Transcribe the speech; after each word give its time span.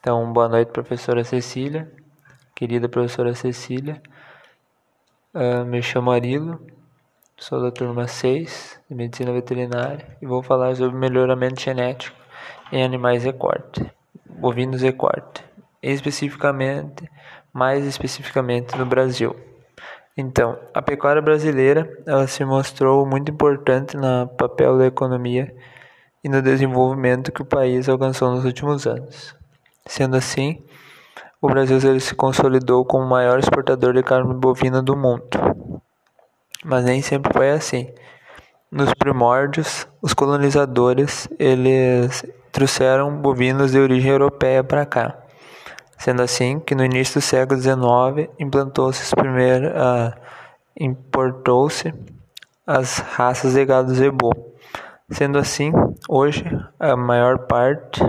Então, 0.00 0.32
boa 0.32 0.48
noite, 0.48 0.72
professora 0.72 1.22
Cecília, 1.22 1.86
querida 2.56 2.88
professora 2.88 3.34
Cecília. 3.34 4.00
Uh, 5.34 5.62
me 5.66 5.82
chamo 5.82 6.10
Arilo, 6.10 6.58
sou 7.36 7.60
da 7.60 7.70
turma 7.70 8.08
6 8.08 8.80
de 8.88 8.96
Medicina 8.96 9.30
Veterinária 9.30 10.16
e 10.22 10.24
vou 10.24 10.42
falar 10.42 10.74
sobre 10.74 10.96
melhoramento 10.96 11.60
genético 11.60 12.16
em 12.72 12.82
animais 12.82 13.26
E-corte, 13.26 13.92
bovinos 14.24 14.82
E-corte, 14.82 15.44
especificamente, 15.82 17.06
mais 17.52 17.84
especificamente 17.84 18.78
no 18.78 18.86
Brasil. 18.86 19.36
Então, 20.16 20.58
a 20.72 20.80
pecuária 20.80 21.20
brasileira 21.20 21.86
ela 22.06 22.26
se 22.26 22.42
mostrou 22.42 23.04
muito 23.04 23.30
importante 23.30 23.98
no 23.98 24.26
papel 24.28 24.78
da 24.78 24.86
economia 24.86 25.54
e 26.24 26.28
no 26.30 26.40
desenvolvimento 26.40 27.30
que 27.30 27.42
o 27.42 27.46
país 27.46 27.86
alcançou 27.86 28.30
nos 28.30 28.46
últimos 28.46 28.86
anos. 28.86 29.38
Sendo 29.90 30.16
assim, 30.16 30.62
o 31.42 31.48
Brasil 31.48 31.76
ele 31.78 31.98
se 31.98 32.14
consolidou 32.14 32.84
como 32.84 33.04
o 33.04 33.08
maior 33.08 33.40
exportador 33.40 33.92
de 33.92 34.04
carne 34.04 34.32
bovina 34.34 34.80
do 34.80 34.96
mundo. 34.96 35.26
Mas 36.64 36.84
nem 36.84 37.02
sempre 37.02 37.32
foi 37.32 37.50
assim. 37.50 37.88
Nos 38.70 38.94
primórdios, 38.94 39.88
os 40.00 40.14
colonizadores 40.14 41.28
eles 41.40 42.24
trouxeram 42.52 43.20
bovinos 43.20 43.72
de 43.72 43.80
origem 43.80 44.12
europeia 44.12 44.62
para 44.62 44.86
cá. 44.86 45.18
Sendo 45.98 46.22
assim 46.22 46.60
que 46.60 46.76
no 46.76 46.84
início 46.84 47.20
do 47.20 47.24
século 47.24 47.60
XIX 47.60 48.30
implantou-se 48.38 49.12
primeiro, 49.16 49.70
uh, 49.70 50.14
importou-se 50.78 51.92
as 52.64 52.98
raças 52.98 53.54
de 53.54 53.64
gado 53.64 53.92
zebu. 53.92 54.30
Sendo 55.10 55.36
assim, 55.36 55.72
hoje 56.08 56.44
a 56.78 56.96
maior 56.96 57.48
parte 57.48 58.00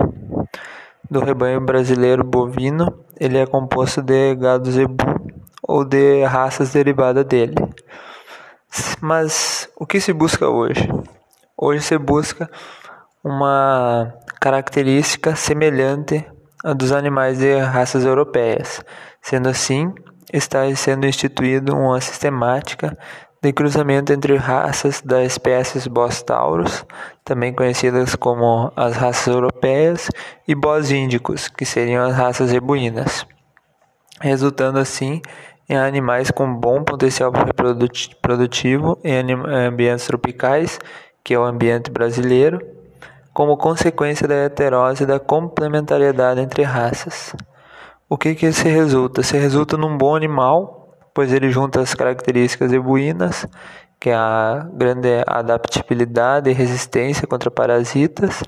do 1.12 1.20
rebanho 1.20 1.60
brasileiro 1.60 2.24
bovino 2.24 3.04
ele 3.20 3.38
é 3.38 3.46
composto 3.46 4.00
de 4.00 4.34
gado 4.34 4.70
zebu 4.70 5.04
ou 5.62 5.84
de 5.84 6.24
raças 6.24 6.72
derivadas 6.72 7.24
dele. 7.24 7.54
Mas 9.00 9.68
o 9.78 9.86
que 9.86 10.00
se 10.00 10.12
busca 10.12 10.48
hoje? 10.48 10.88
Hoje 11.56 11.82
se 11.82 11.98
busca 11.98 12.50
uma 13.22 14.12
característica 14.40 15.36
semelhante 15.36 16.26
à 16.64 16.72
dos 16.72 16.90
animais 16.90 17.38
de 17.38 17.58
raças 17.58 18.04
europeias. 18.04 18.82
Sendo 19.20 19.48
assim, 19.50 19.92
está 20.32 20.74
sendo 20.74 21.06
instituído 21.06 21.76
uma 21.76 22.00
sistemática 22.00 22.96
de 23.42 23.52
cruzamento 23.52 24.12
entre 24.12 24.36
raças 24.36 25.02
da 25.04 25.24
espécies 25.24 25.88
Bos 25.88 26.22
taurus, 26.22 26.86
também 27.24 27.52
conhecidas 27.52 28.14
como 28.14 28.72
as 28.76 28.94
raças 28.96 29.26
europeias, 29.26 30.08
e 30.46 30.54
Bos 30.54 30.92
índicos, 30.92 31.48
que 31.48 31.64
seriam 31.64 32.04
as 32.04 32.14
raças 32.14 32.50
zebuínas, 32.50 33.26
resultando 34.20 34.78
assim 34.78 35.20
em 35.68 35.76
animais 35.76 36.30
com 36.30 36.54
bom 36.54 36.84
potencial 36.84 37.32
reprodutivo 37.32 38.96
em 39.02 39.32
ambientes 39.32 40.06
tropicais, 40.06 40.78
que 41.24 41.34
é 41.34 41.38
o 41.38 41.44
ambiente 41.44 41.90
brasileiro, 41.90 42.60
como 43.32 43.56
consequência 43.56 44.28
da 44.28 44.34
heterose 44.34 45.02
e 45.02 45.06
da 45.06 45.18
complementariedade 45.18 46.40
entre 46.40 46.62
raças. 46.62 47.34
O 48.08 48.16
que 48.16 48.34
que 48.34 48.52
se 48.52 48.68
resulta? 48.68 49.22
Se 49.22 49.36
resulta 49.36 49.76
num 49.76 49.96
bom 49.96 50.14
animal 50.14 50.81
pois 51.14 51.32
ele 51.32 51.50
junta 51.50 51.80
as 51.80 51.94
características 51.94 52.72
ebuínas, 52.72 53.46
que 54.00 54.10
é 54.10 54.14
a 54.14 54.66
grande 54.72 55.22
adaptabilidade 55.26 56.50
e 56.50 56.52
resistência 56.52 57.26
contra 57.26 57.50
parasitas, 57.50 58.42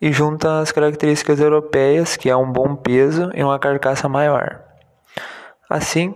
e 0.00 0.12
junta 0.12 0.60
as 0.60 0.72
características 0.72 1.40
europeias, 1.40 2.16
que 2.16 2.28
é 2.28 2.36
um 2.36 2.50
bom 2.50 2.74
peso 2.74 3.30
e 3.34 3.42
uma 3.42 3.58
carcaça 3.58 4.08
maior. 4.08 4.60
Assim, 5.70 6.14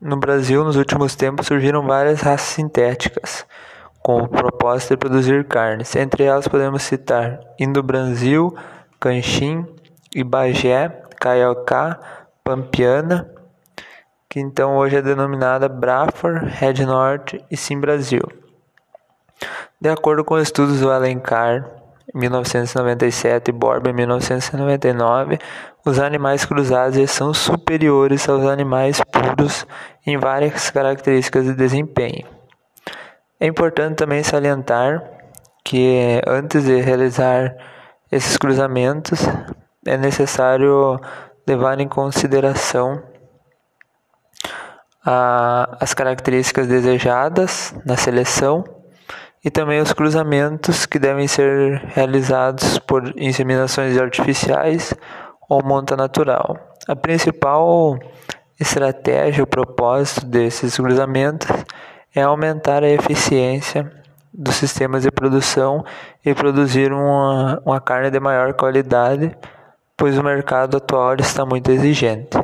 no 0.00 0.16
Brasil, 0.18 0.62
nos 0.62 0.76
últimos 0.76 1.16
tempos, 1.16 1.46
surgiram 1.46 1.86
várias 1.86 2.20
raças 2.20 2.48
sintéticas, 2.48 3.46
com 4.02 4.18
o 4.18 4.28
propósito 4.28 4.90
de 4.90 4.96
produzir 4.98 5.44
carnes. 5.46 5.96
Entre 5.96 6.24
elas 6.24 6.46
podemos 6.46 6.82
citar 6.82 7.40
Indo-Brasil, 7.58 8.54
Canchim, 9.00 9.66
Ibagé, 10.14 10.90
Caiocá, 11.18 11.98
Pampiana, 12.44 13.30
que 14.34 14.40
então 14.40 14.76
hoje 14.76 14.96
é 14.96 15.00
denominada 15.00 15.68
Brafor, 15.68 16.42
Red 16.42 16.84
Norte 16.84 17.40
e 17.48 17.56
Sim 17.56 17.78
Brasil. 17.78 18.20
De 19.80 19.88
acordo 19.88 20.24
com 20.24 20.36
estudos 20.36 20.80
do 20.80 20.90
Alencar, 20.90 21.70
1997 22.12 23.50
e 23.50 23.52
Borba, 23.52 23.92
1999, 23.92 25.38
os 25.86 26.00
animais 26.00 26.44
cruzados 26.44 27.08
são 27.12 27.32
superiores 27.32 28.28
aos 28.28 28.44
animais 28.44 29.00
puros 29.02 29.64
em 30.04 30.18
várias 30.18 30.68
características 30.68 31.44
de 31.44 31.54
desempenho. 31.54 32.26
É 33.38 33.46
importante 33.46 33.98
também 33.98 34.24
salientar 34.24 35.00
que 35.64 36.20
antes 36.26 36.64
de 36.64 36.80
realizar 36.80 37.56
esses 38.10 38.36
cruzamentos 38.36 39.20
é 39.86 39.96
necessário 39.96 40.98
levar 41.46 41.78
em 41.78 41.86
consideração 41.86 43.13
a, 45.04 45.76
as 45.80 45.92
características 45.92 46.66
desejadas 46.66 47.74
na 47.84 47.96
seleção 47.96 48.64
e 49.44 49.50
também 49.50 49.80
os 49.80 49.92
cruzamentos 49.92 50.86
que 50.86 50.98
devem 50.98 51.28
ser 51.28 51.82
realizados 51.88 52.78
por 52.78 53.12
inseminações 53.16 53.98
artificiais 53.98 54.94
ou 55.48 55.62
monta 55.62 55.96
natural. 55.96 56.56
A 56.88 56.96
principal 56.96 57.98
estratégia, 58.58 59.44
o 59.44 59.46
propósito 59.46 60.24
desses 60.24 60.76
cruzamentos 60.76 61.48
é 62.14 62.22
aumentar 62.22 62.82
a 62.82 62.88
eficiência 62.88 63.90
dos 64.32 64.56
sistemas 64.56 65.02
de 65.02 65.10
produção 65.10 65.84
e 66.24 66.34
produzir 66.34 66.92
uma, 66.92 67.60
uma 67.64 67.80
carne 67.80 68.10
de 68.10 68.18
maior 68.18 68.54
qualidade, 68.54 69.36
pois 69.96 70.18
o 70.18 70.24
mercado 70.24 70.76
atual 70.76 71.16
está 71.16 71.44
muito 71.44 71.70
exigente. 71.70 72.36